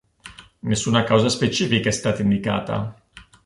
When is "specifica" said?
1.29-1.89